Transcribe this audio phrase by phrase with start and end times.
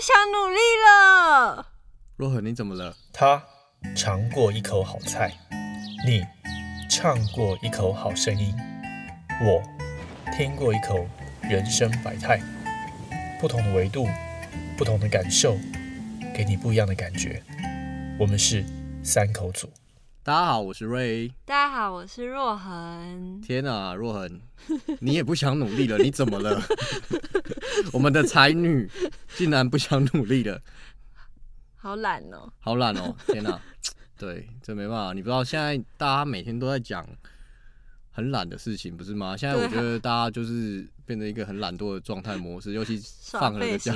[0.00, 1.66] 想努力了。
[2.16, 2.96] 若恒，你怎么了？
[3.12, 3.42] 他
[3.94, 5.32] 尝过一口好菜，
[6.06, 6.24] 你
[6.90, 8.54] 唱过一口好声音，
[9.42, 9.62] 我
[10.36, 11.06] 听过一口
[11.42, 12.40] 人生百态。
[13.40, 14.08] 不同的维度，
[14.78, 15.56] 不同的感受，
[16.34, 17.42] 给你不一样的感觉。
[18.18, 18.64] 我们是
[19.02, 19.70] 三口组。
[20.22, 21.28] 大家好，我是瑞。
[21.44, 23.40] 大家好，我是若恒。
[23.42, 24.40] 天啊，若恒，
[25.00, 25.98] 你也不想努力了？
[25.98, 26.60] 你怎么了？
[27.92, 28.90] 我们的才女
[29.36, 30.60] 竟然不想努力了，
[31.76, 33.14] 好懒哦、好懒哦！
[33.28, 33.60] 天哪，
[34.18, 35.12] 对，这没办法。
[35.12, 37.06] 你不知道现在大家每天都在讲
[38.10, 39.36] 很懒的事情，不是吗？
[39.36, 43.94] 现在我觉得大家就是变成一个很懒惰的状态模式， 尤其放了假，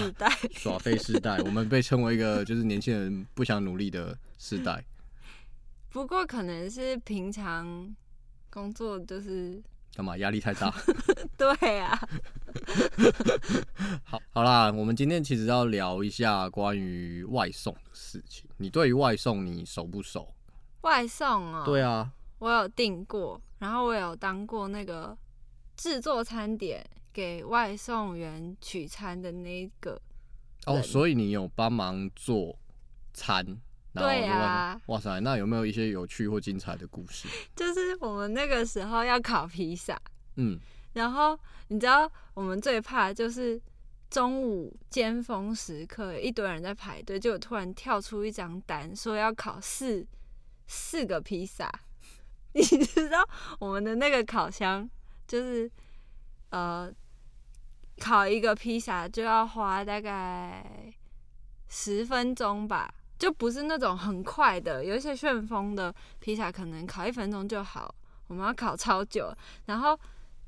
[0.52, 4.84] 耍废时代，我们被称为一个就是年轻人不想努力的时代。
[5.88, 7.92] 不过可能是平常
[8.48, 9.60] 工作就是
[9.94, 10.16] 干嘛？
[10.18, 10.72] 压力太大。
[11.36, 12.08] 对啊，
[14.04, 18.48] 好，好啦，我们今天其实要聊一下关于外送的事情。
[18.58, 20.34] 你对于外送你熟不熟？
[20.82, 25.16] 外送哦、对啊，我有订过，然后我有当过那个
[25.76, 30.00] 制作餐点给外送员取餐的那一个。
[30.66, 32.58] 哦，所以你有帮忙做
[33.12, 33.44] 餐，
[33.92, 37.28] 对做外送啊哇塞，那有没有一些有趣或精彩的故事？
[37.56, 40.00] 就是我们那个时候要烤披萨，
[40.36, 40.58] 嗯，
[40.92, 41.38] 然后
[41.68, 43.60] 你知道我们最怕就是
[44.08, 50.06] 中午尖峰时刻，一堆人在排队，就突然跳出一张单，说要烤四
[50.66, 51.70] 四个披萨。
[52.52, 53.24] 你知道
[53.60, 54.90] 我们的那个烤箱
[55.28, 55.70] 就是
[56.48, 56.92] 呃
[58.00, 60.92] 烤一个披萨就要花大概
[61.68, 67.94] 十分钟吧，就不是那种很快的，有一些旋风的披萨可能烤一分钟就好，
[68.28, 69.30] 我们要烤超久，
[69.66, 69.96] 然后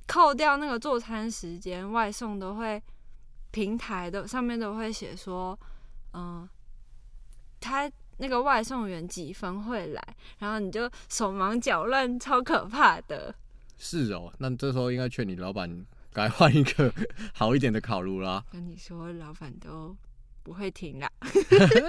[0.06, 2.82] 扣掉那个做餐时间，外送都会
[3.50, 5.56] 平台的上面都会写说，
[6.14, 6.48] 嗯、
[7.60, 10.02] 他那个外送员几分会来，
[10.38, 13.34] 然后你就手忙脚乱，超可怕的。
[13.76, 16.90] 是哦，那这时候应该劝你老板该换一个
[17.34, 18.42] 好一点的烤炉啦。
[18.50, 19.94] 跟你说，老板都
[20.42, 21.10] 不会停啦。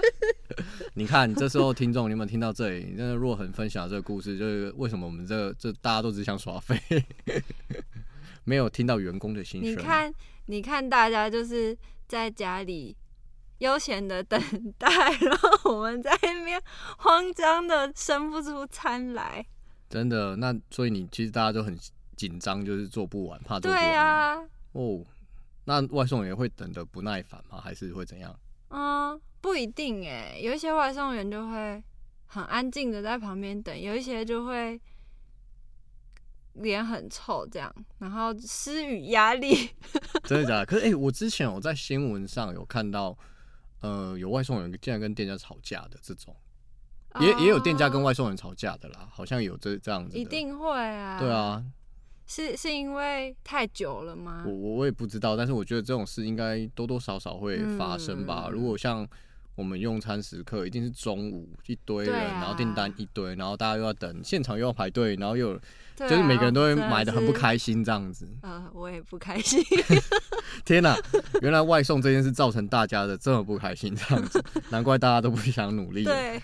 [0.95, 2.95] 你看，这时候听众，你有没有听到这里？
[2.95, 6.79] 真的若恒分享这个故事，就是为什么我们这个这大家都只想耍废，
[8.45, 9.71] 没有听到员工的心声。
[9.71, 10.13] 你看，
[10.45, 11.77] 你看，大家就是
[12.07, 12.95] 在家里
[13.59, 14.39] 悠闲的等
[14.77, 14.87] 待，
[15.21, 16.61] 然后我们在那边
[16.97, 19.45] 慌张的生不出餐来。
[19.89, 21.77] 真的，那所以你其实大家都很
[22.15, 23.79] 紧张，就是做不完，怕做不完。
[23.79, 24.35] 对啊，
[24.73, 25.05] 哦，
[25.65, 27.59] 那外送员会等的不耐烦吗？
[27.61, 28.37] 还是会怎样？
[28.69, 31.83] 嗯，不一定诶，有一些外送员就会
[32.27, 34.79] 很安静的在旁边等，有一些就会
[36.53, 39.69] 脸很臭这样，然后施予压力。
[40.25, 40.65] 真的假的？
[40.65, 43.17] 可是哎、欸我之前我在新闻上有看到，
[43.81, 46.35] 呃，有外送员竟然跟店家吵架的这种，
[47.19, 50.19] 也也有店家跟哦外送员吵架的啦，好像有这这样子的。
[50.19, 51.19] 一定会啊。
[51.19, 51.63] 对，啊，
[52.25, 54.51] 是是因为太久了吗我？
[54.51, 58.45] 我我也不知道，但是我觉得这种事应该多多少少会发生吧。
[58.47, 59.07] 嗯如果像
[59.55, 65.53] 我们用餐时刻一定是中午一堆人，啊然后订单一堆，然后大家又要等，现场又要排队，然后又
[65.95, 67.31] 就是每个人都会买的很不。
[67.33, 68.25] 开心这样子。
[68.41, 69.61] 呃，我也不开心。
[70.63, 70.97] 天哪、
[71.41, 76.05] 原来外送这件事造成大家的这么不开心这样子，难怪大家都不想努力。
[76.05, 76.41] 对，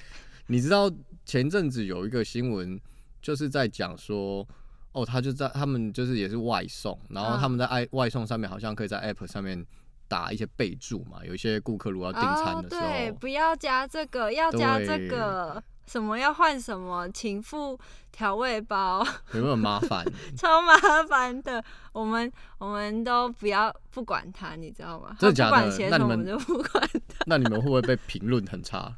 [0.47, 0.91] 你知道
[1.25, 2.77] 前阵子有一个新闻，
[3.21, 4.45] 就是在讲说，
[4.91, 9.65] 哦，他就在他们就是也是外送，然后嗯他们在爱外送上面好像可以在 App 上面
[10.07, 17.79] 打一些备注嘛，有一些顾客如果要订餐哦，的时候，对，不要加这个，要加这个，什么要换什么，请付
[18.11, 20.03] 调味包，有没有麻烦？
[20.35, 20.73] 超麻
[21.07, 21.63] 烦的。
[21.93, 25.15] 我们我们都不要不管他，你知道吗？
[25.19, 27.23] 真的假的他不管写什么，我那你们们就不管他。
[27.27, 28.95] 那你们会不会被评论很差？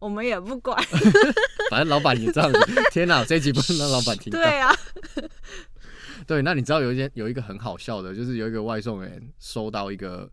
[0.00, 0.76] 嗯，我们也不管。
[1.70, 2.58] 反正老板也这样子，
[2.90, 4.38] 天哪，这一集不能让老板听到。
[4.38, 4.74] 对啊，
[6.26, 10.28] 对，那你知道有一件有一个很好笑的，就是有一个外送员收到一个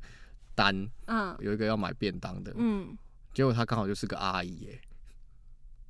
[0.56, 2.98] 单，嗯有一个要买便当的，嗯，
[3.34, 4.82] 结果他刚好就是个阿姨耶。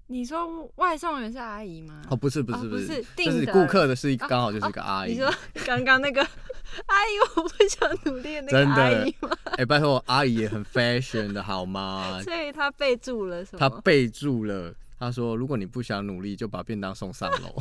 [0.10, 2.02] 你说外送员是阿姨吗？
[2.10, 5.12] 哦，不是不是不是是，是顾客的是刚好就是一个阿姨。
[5.12, 5.30] 你说
[5.66, 6.22] 刚刚那个
[6.88, 9.30] 阿姨，我不想努力的那个阿姨吗？
[9.58, 12.22] 哎、拜托，阿姨也很 fashion 的好吗？
[12.24, 13.60] 所以她备注了什么？
[13.60, 17.56] 她备注了，她说如果你不想努力，就把便当送上楼。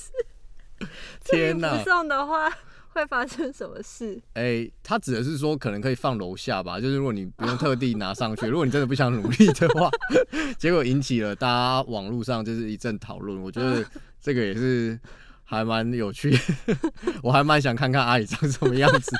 [1.24, 1.84] 天哪不！
[1.84, 2.50] 送的话
[2.94, 4.18] 会发生什么事？
[4.32, 9.90] 哎、他指的是说可能可以放楼下吧，就是如果你不用特地拿上去，如果你真的不想努力的话，
[10.58, 13.40] 结果引起了大家网络上就是一阵讨论。
[13.42, 13.84] 我觉得
[14.22, 14.98] 这个也是
[15.44, 16.38] 还蛮有趣的，
[17.22, 19.16] 我还蛮想看看阿姨长什么样子。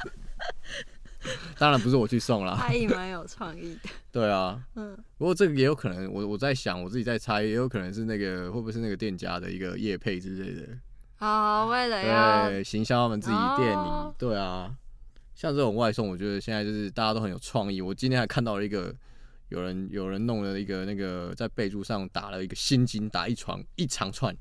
[1.59, 2.53] 当然不是我去送啦。
[2.53, 3.91] 阿姨蛮有创意的。
[4.13, 10.69] 对啊，嗯，不过这个也有可能，我我在想，我自己在猜，也有可能是那个会不会是那个店家的一个业配之类的，
[11.17, 14.15] 好，为了要对，行销他们自己店里，哦。
[14.19, 14.75] 对啊，
[15.35, 17.81] 像这种外送，我觉得现在就是大家都很有创意。
[17.81, 18.95] 我今天还看到了一个
[19.49, 24.37] 有人有人弄了一个那个在备注上打了一个心经，打一床一长串，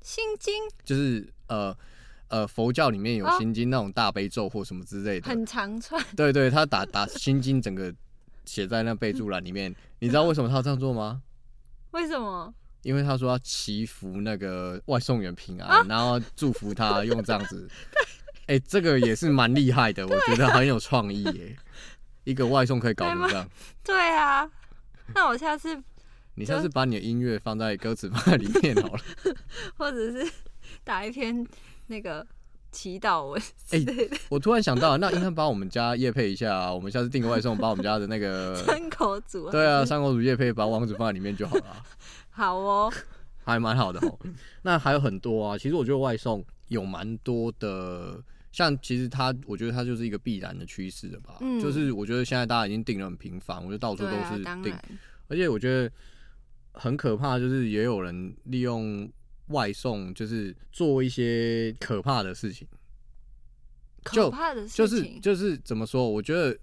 [0.00, 0.54] 心经
[0.84, 1.76] 就是呃
[2.28, 7.92] 呃佛教里面有哦心经那种大悲咒或什么之类的，很长串， 对对，他打打心经整个
[8.44, 11.22] 写在那备注栏里面，你知道为什么他要这样做吗？
[11.92, 12.52] 为什么？
[12.82, 17.68] 因为他说要祈福那个外送员平安，啊然后祝福他用这样子。
[18.46, 21.54] 哎、这个也是蛮厉害的，我觉得很有创意耶。
[22.24, 23.48] 一个外送可以搞成这样，
[23.84, 24.48] 对啊，
[25.14, 25.82] 那我下次
[26.34, 29.00] 你下次把你的音乐放在歌词放在里面好了。
[29.76, 30.30] 或者是
[30.84, 31.46] 打一篇
[31.88, 32.26] 那个
[32.70, 33.78] 祈祷文哎
[34.28, 39.50] 我突然想到，那应该把我们家叶配一下、啊，我们下次订个外送，把我们家的那个 三口组。
[39.50, 41.82] 对啊，三口组叶配把网址放在里面就好了啊、
[42.30, 42.92] 好哦，
[43.44, 44.18] 还蛮好的哦。
[44.62, 51.38] 那还有很多啊，其实我觉得外送有蛮多的，像其实它，我觉得它就是一个必然的趋势了吧。
[51.40, 54.84] 嗯就是我觉得现在大家已经订的很频繁，我觉得到处都是，订，当然，
[55.28, 55.90] 而且我觉得
[56.72, 59.10] 很可怕，就是也有人利用
[59.48, 62.66] 外送，就是做一些可怕的事情。
[64.12, 66.08] 就可怕的事情就是，就是怎么说？
[66.08, 66.56] 我觉得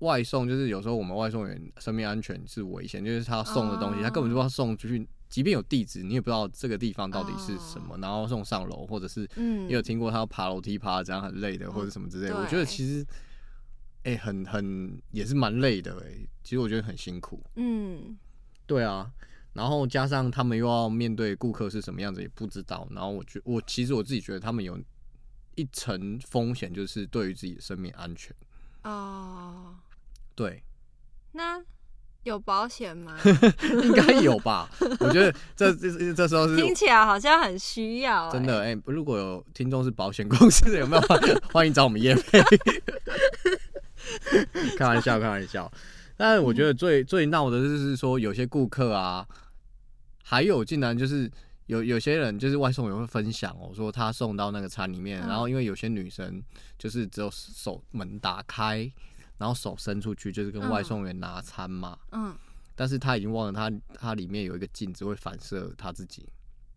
[0.00, 12.36] 外送就是有时候我们外送员生命安全是危险，就是他送的东西，他根本就不知道送出去，即便有地址，你也不知道这个地方到底是什么，然后送上楼，或者是嗯也有听过他要爬楼梯爬这样很累的，或者什么之类的。
[12.36, 13.06] 我觉得其实，
[14.02, 17.42] 哎、很很也是蛮累的哎、其实我觉得很辛苦。
[17.56, 18.18] 嗯，
[18.66, 19.10] 对啊，
[19.52, 24.78] 然后加上他们又要面对顾客是什么样子也不知道，然后我觉我其实我自己觉得他们有
[25.56, 28.34] 一层风险，就是对于自己的生命安全。
[28.84, 29.74] 哦，
[30.34, 30.62] 对，
[31.32, 31.60] 那
[32.22, 33.18] 有保险吗？
[33.82, 34.70] 应该有吧？
[35.00, 41.20] 我觉得这这这这时候是听起来好像很需要、欸，真的哎、如果有听众是保险公司的，有没有欢
[41.52, 42.40] 欢迎找我们叶配？
[44.78, 45.70] 开玩笑，开玩笑。
[46.22, 49.26] 但是我觉得最最闹的就是说，有些顾客啊，
[50.22, 51.30] 还有竟然就是
[51.64, 56.42] 有有些人就是外送员会分享哦，说他送到那个餐里面，嗯然后因为有些女生
[56.78, 58.92] 就是只有手门打开，
[59.38, 61.96] 然后手伸出去，就是跟外嗯送员拿餐嘛。
[62.12, 62.34] 嗯，
[62.74, 66.28] 但是他已经忘了他他里面有一个镜子会反射他自己。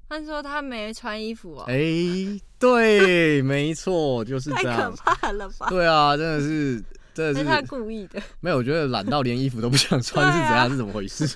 [0.08, 4.96] 他说他没穿衣服哦，哎、对，没错，就是太可这样。
[4.96, 5.68] 怕了吧？
[5.70, 6.82] 对啊，真的是，
[7.14, 10.70] 真的是他故意的，没有，我觉得懒到连衣服都不想穿 是怎样？
[10.70, 11.28] 是怎么回事？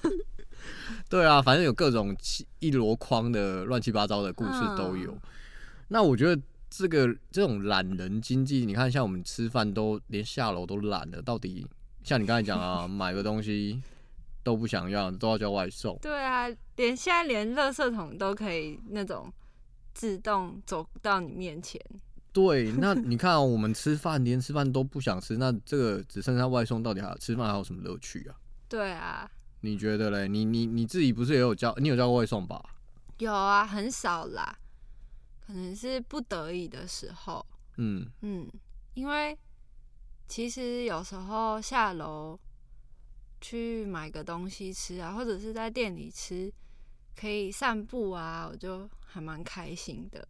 [1.09, 5.11] 对啊，反正有各种奇一箩筐的乱七八糟的故事都有。
[5.11, 5.21] 嗯
[5.89, 11.65] 那我觉得这个这种懒人经济，你看像我们吃饭都连下楼都懒了，到底
[12.03, 13.81] 像你刚才讲啊， 买个东西
[14.43, 15.97] 都不想要，都要叫外送。
[16.01, 16.45] 对啊，
[16.75, 19.31] 连现在连垃圾桶都可以那种
[19.93, 21.81] 自动走到你面前，
[22.37, 28.35] 对，那你看、哦、我们吃饭连吃饭都不想吃，那这个只剩下外送，到底还吃饭还有什么乐趣啊？
[28.69, 29.27] 对啊，
[29.61, 30.27] 你觉得嘞？
[30.27, 32.63] 你你你自己不是也有叫，你有叫过外送吧？
[33.17, 34.55] 有啊，很少啦，
[35.47, 37.43] 可能是不得已的时候，
[37.77, 38.47] 嗯，嗯，
[38.93, 39.35] 因为
[40.27, 42.39] 其实有时候下楼
[43.41, 46.53] 去买个东西吃啊，或者是在店里吃，
[47.19, 50.27] 可以散步啊，我就还蛮开心的。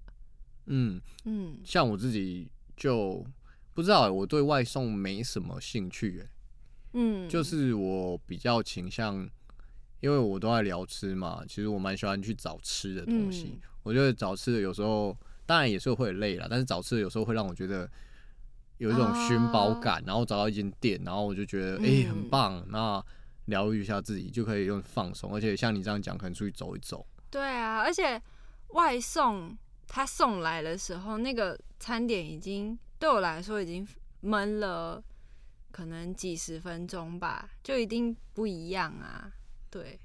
[0.67, 3.25] 嗯，嗯，像我自己就
[3.73, 6.29] 不知道欸，我对外送没什么兴趣，哎，
[6.93, 9.27] 嗯，就是我比较倾向，
[9.99, 13.53] 因为我都在聊吃嘛，其实我蛮喜欢去找吃的东西。
[13.53, 13.61] 嗯。
[13.83, 17.89] 我觉得找吃的有时候当然也是会累啦，但是找吃的有时候会让我觉得
[18.79, 22.09] 有一种寻宝感，然后找到一间店，然后我就觉得哎、欸嗯。
[22.09, 23.01] 很棒，那
[23.45, 27.07] 疗愈一下自己就可以用放松，而且像你这样讲，可能出去走一走。
[27.29, 28.21] 对啊，而且
[28.69, 29.57] 外送
[29.87, 33.87] 他送来的时候，那个餐点已经对我来说已经
[34.21, 35.01] 闷了，
[35.71, 39.31] 可能几十分钟吧，就一定不一样啊。
[39.69, 39.99] 对，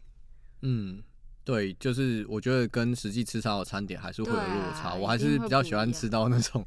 [0.63, 1.03] 嗯，
[1.45, 6.65] 对，就是我觉得跟实际吃到的餐点还是会有落差，我还是比较喜欢吃到那种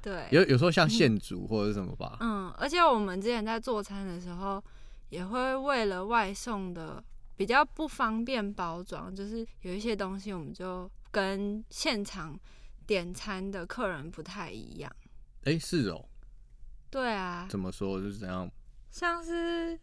[0.00, 2.16] 对， 有有时候像现煮或者是什么吧。
[2.20, 4.62] 嗯，而且我们之前在做餐的时候，
[5.10, 7.02] 也会为了外送的
[7.36, 12.38] 比较不方便包装，就是有一些东西我们就跟现场
[12.86, 14.90] 点餐的客人不太一样。
[15.44, 16.04] 哎、是哦，
[16.90, 18.50] 对啊，怎么说就是怎样？
[18.90, 19.78] 像是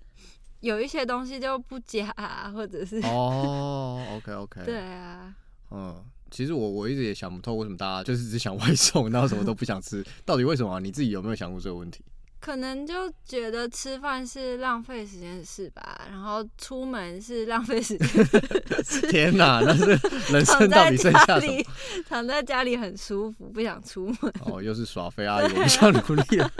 [0.60, 5.36] 有一些东西就不加、啊，或者是、哦，OK OK，对啊，
[5.72, 12.04] 嗯，其实我我一直也想不透为什么大家就是只想外送，然后什么都不想吃，到底为什么啊、你自己有没有想过这个问题？
[12.46, 18.24] 可能就觉得吃饭是浪费时间的事吧，然后出门是浪费时间。
[19.10, 20.00] 天哪，那是
[20.32, 21.66] 人生到底剩下什么？，
[22.08, 24.32] 躺在家里很舒服，不想出门。
[24.42, 26.52] 哦，又是耍飞阿姨，我不想努力了。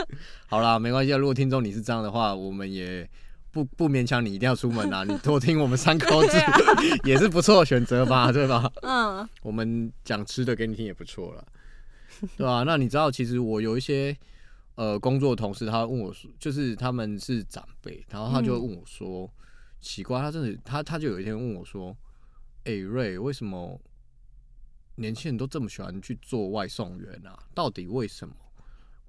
[0.48, 1.16] 好啦，没关系啊。
[1.16, 3.08] 如果听众你是这样的话，我们也
[3.52, 5.04] 不不勉强你一定要出门啊。
[5.04, 6.52] 你多听我们三口子啊
[7.04, 8.68] 也是不错的选择吧，对吧？
[8.82, 11.44] 嗯我们讲吃的给你听也不错了，
[12.36, 14.16] 对吧、那你知道，其实我有一些
[14.76, 19.30] 呃工作同事，他问我说，就是他们是长辈，然后他就会问我说，
[19.80, 21.96] 奇怪，他真的他他就有一天问我说，
[22.64, 23.80] 哎、瑞，为什么
[24.94, 27.36] 年轻人都这么喜欢去做外送员啊？
[27.52, 28.34] 到底为什么？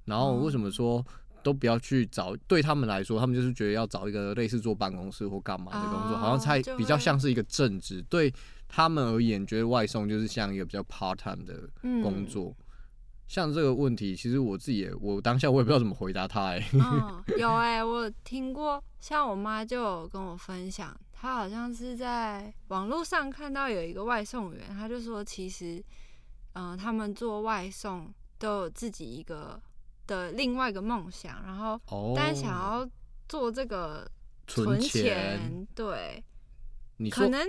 [0.06, 1.06] 然后为什么说？
[1.44, 8.04] 都不要去找，对他们来说，他们就是觉得要找一个类似坐办公室或干嘛的工作，哦好像才比较像是一个正职。
[8.10, 8.34] 对
[8.68, 12.54] 他们而言，觉得外送就是像一个比较 part time 的嗯，工作。
[13.28, 16.64] 像这个问题，其实我自己也，我当下我也不知道怎么回答他、 欸。
[16.74, 25.84] 嗯，有哎、我有听过，像我妈就有跟我分享，她好像是在网络上看到有一个外送员，她就说其实，
[26.54, 29.62] 嗯、他们做外送都有自己一个
[30.08, 32.90] 的另外一个梦想，然后哦，但想要
[33.28, 34.10] 做这个
[34.48, 36.24] 存钱，钱，对，
[36.98, 37.46] 你可能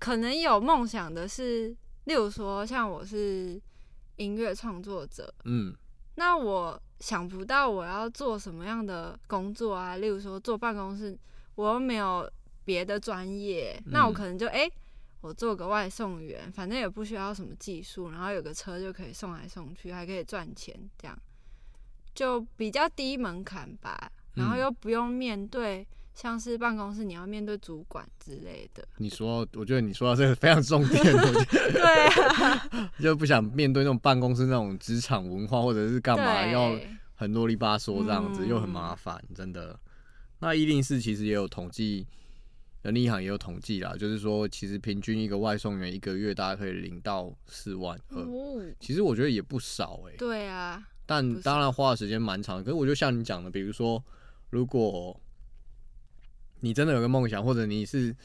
[0.00, 1.68] 可能有梦想的是，
[2.04, 3.60] 例如说像我是
[4.16, 5.74] 音乐创作者，嗯，
[6.16, 11.18] 那我想不到我要做什么样的工作啊，例如说坐办公室，
[11.56, 12.30] 我又没有
[12.64, 14.14] 别的专业，那我嗯。
[14.14, 14.70] 可能就诶，
[15.20, 21.18] 我做个外送员，反正也不需要什么技术，然后有个车就可以送来送去，还可以赚钱，这样。
[22.14, 24.58] 就比较低门槛吧，然后嗯。
[24.60, 36.78] 又不用面对像是办公室你要面对主管之类的，你说，我觉得你说到这个非常重点， 对啊， 就不想面对那种办公室那种职场文化，或者是干嘛要
[37.14, 39.78] 很啰里吧嗦这样子，嗯又很麻烦，真的。
[40.38, 42.06] 那一零四其实也有统计，
[42.82, 52.62] 人力银行也有统计啦，就是说其实平均一个外送员一个月大概可以领到四万二，哦，其实我觉得也不少哎、对啊，但不当然花的时间蛮长。
[52.62, 54.02] 可是我就像你讲的，比如说，
[54.50, 55.18] 如果
[56.64, 58.16] 你真的有个梦想，或者你是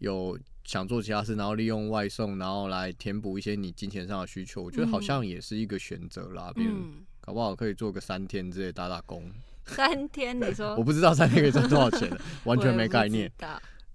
[0.00, 6.52] 有想做其他事，然后利用外送，然后来填补一些你金钱上的需求，我觉得好嗯像也是一个选择啦。
[6.54, 9.32] 比如嗯，搞不好可以做个三天之类打打工，
[9.64, 13.32] 三天你说我不知道三天可以赚多少钱， 完全没概念。。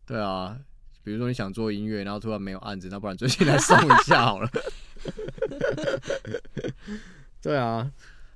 [0.08, 0.58] 对啊，
[1.04, 4.50] 比如说你想做音乐，然后突然没有案子，那不然最近来送一下好了。
[7.40, 7.92] 对啊，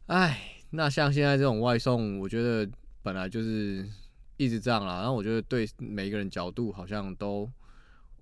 [0.06, 2.70] 哎，那像现在这种外送，我觉得
[3.02, 3.84] 本来就是
[4.38, 4.96] 一直这样啦。
[4.98, 7.50] 然后我觉得对每一个人角度好像都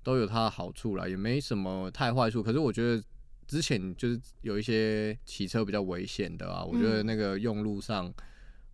[0.03, 2.43] 都有它的好处啦，也没什么太坏处。
[2.43, 3.03] 可是我觉得
[3.47, 8.13] 之前就是有一些骑车比较危险的啊，我觉得嗯那个用路上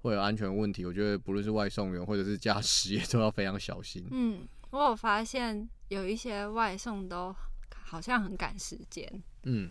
[0.01, 0.86] 会有安全问题。
[0.86, 4.05] 我觉得不论是外送员或者是驾驶，也都要非常小心。
[4.12, 7.36] 嗯，我有发现有一些外送都
[7.84, 9.08] 好像很赶时间，
[9.43, 9.69] 嗯，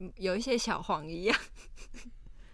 [0.00, 1.38] 嗯有一些小黄一样，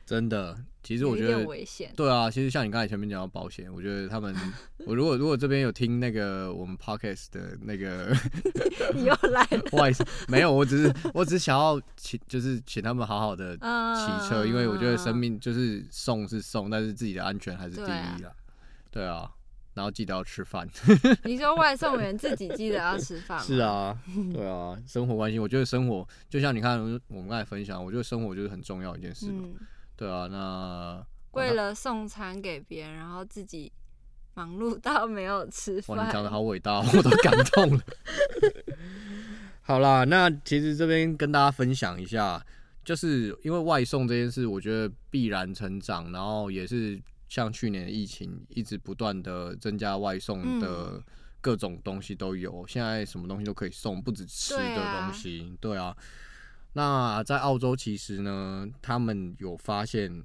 [0.06, 1.44] 真的，其实我觉得。
[1.46, 1.92] 危险。
[1.96, 4.32] 对啊，其实像你刚才前面讲到保险，我觉得他们，
[4.86, 8.16] 我如果如果这边有听那个我们 podcast 的那个
[8.94, 9.90] 你 又来了，外
[10.28, 18.32] 没有，我只是我只是想要请，就是请他们好好的嗯，骑车，因为我觉得生命就是送是送，但是自己的安全还是第一啦。
[18.92, 19.28] 对啊，
[19.74, 20.68] 然后记得要吃饭。
[21.24, 23.38] 你说外送员自己记得要吃饭？
[23.44, 23.98] 是，啊，
[24.32, 29.26] 对啊，生活关系，我觉得生活就像你看我们刚才分享，我觉得生活就是很重要一件事。
[29.30, 29.54] 嗯，
[29.96, 33.72] 对啊，那为了送餐给别人，然后自己
[34.34, 36.30] 忙碌到 没有吃哇，你讲的。
[36.30, 37.82] 好伟大，我都感动了。
[39.62, 42.44] 好啦，那其实这边跟大家分享一下，
[42.84, 51.02] 就是因为外送这件事，我觉得必然成长，然后也是像去年的疫情，一直不断的增加外送的嗯
[51.40, 55.96] 各种东西都有，现在什么东西都可以送，不止吃的东西，对啊。
[56.76, 60.22] 那在澳洲，其实呢，他们有发现，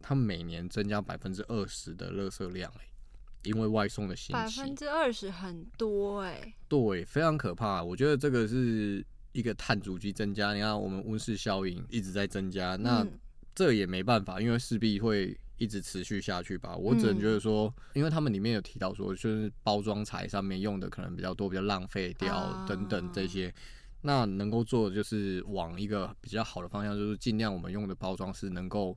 [0.00, 2.80] 他们每年增加百分之二十的垃圾量、欸，
[3.42, 7.82] 因为外送的兴起，百分之二十很多哎、对，非常可怕。
[7.82, 13.18] 我觉得这个是一个碳足迹增加，你看我们温室效应一直在增加，那嗯
[13.52, 16.76] 这也没办法，因为势必会一直持续下去吧。
[16.76, 23.52] 我只能觉得说，因为他们里面有提到说，就是包装材上面用的可能比较多，比较浪费掉啊等等这些。
[24.06, 28.94] 那能够做的就是往一个比较好的方向，就是尽量我们用的包装是能够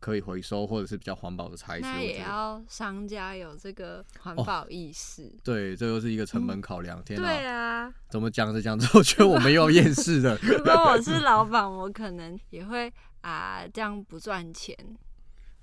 [0.00, 1.86] 可以回收或者是比较环保的材质。
[2.02, 5.30] 也要商家有这个环哦保意识。
[5.44, 7.02] 对，这又是一个成本考量。
[7.04, 10.38] 天哪、对啊， 怎么讲着讲着，我觉得我们又要厌世了。
[10.40, 14.74] 如果我是 老板，我可能也会啊，这样不赚钱。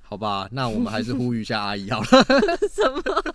[0.01, 2.05] 好吧，那我们还是呼吁一下阿姨好了。
[2.69, 3.33] 什么？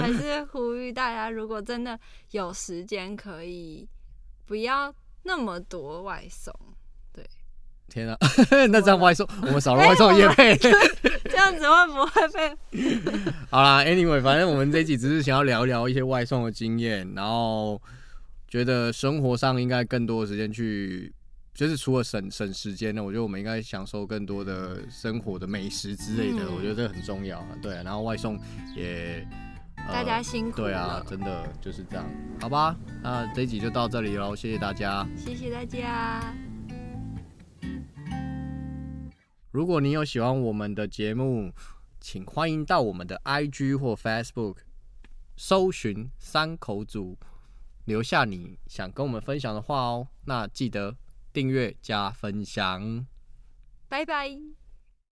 [0.00, 1.96] 还是呼吁大家，如果真的
[2.32, 3.88] 有时间，可以
[4.46, 6.54] 不要那么多外送，
[7.88, 8.18] 天啊，
[8.70, 10.56] 那这样外送，我们少了外送的业配。
[11.24, 12.56] 这样子会不会被？
[13.50, 17.80] 好啦，Anyway，反正我们这一集只是想要聊一聊一些外送的经验，然后
[18.48, 21.12] 觉得生活上应该更多的时间去，
[21.54, 27.48] 就是除了省省时间呢，我觉得我们应该享受更多的生活的美食之类的，嗯我觉得这很重要啊。
[27.62, 28.38] 对啊，然后外送
[28.76, 29.26] 也。
[29.86, 32.04] 呃大家辛苦对啊，真的就是这样，
[32.40, 32.76] 好吧？
[33.02, 35.06] 那这一集就到这里喽，谢谢大家。
[35.16, 36.22] 谢谢大家。
[39.50, 41.52] 如果你有喜欢我们的节目，
[42.00, 44.56] 请欢迎到我们的 IG 或 Facebook
[45.36, 47.16] 搜寻“三口组”，
[47.86, 50.08] 留下你想跟我们分享的话哦。
[50.24, 50.96] 那记得
[51.32, 53.06] 订阅加分享。
[53.88, 54.63] 拜拜。